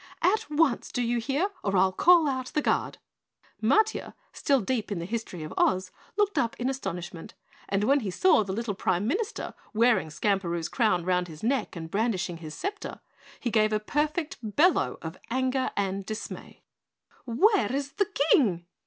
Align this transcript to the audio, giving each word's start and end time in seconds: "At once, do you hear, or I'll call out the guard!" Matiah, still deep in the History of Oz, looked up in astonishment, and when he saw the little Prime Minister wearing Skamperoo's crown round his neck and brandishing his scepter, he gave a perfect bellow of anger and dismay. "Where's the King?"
"At 0.23 0.49
once, 0.49 0.91
do 0.91 1.03
you 1.03 1.19
hear, 1.19 1.51
or 1.63 1.77
I'll 1.77 1.91
call 1.91 2.27
out 2.27 2.47
the 2.47 2.61
guard!" 2.63 2.97
Matiah, 3.61 4.15
still 4.33 4.59
deep 4.59 4.91
in 4.91 4.97
the 4.97 5.05
History 5.05 5.43
of 5.43 5.53
Oz, 5.57 5.91
looked 6.17 6.39
up 6.39 6.55
in 6.59 6.71
astonishment, 6.71 7.35
and 7.69 7.83
when 7.83 7.99
he 7.99 8.09
saw 8.09 8.41
the 8.43 8.51
little 8.51 8.73
Prime 8.73 9.05
Minister 9.05 9.53
wearing 9.75 10.09
Skamperoo's 10.09 10.69
crown 10.69 11.05
round 11.05 11.27
his 11.27 11.43
neck 11.43 11.75
and 11.75 11.91
brandishing 11.91 12.37
his 12.37 12.55
scepter, 12.55 12.99
he 13.39 13.51
gave 13.51 13.71
a 13.71 13.79
perfect 13.79 14.37
bellow 14.41 14.97
of 15.03 15.19
anger 15.29 15.69
and 15.77 16.03
dismay. 16.03 16.63
"Where's 17.25 17.89
the 17.89 18.09
King?" 18.31 18.65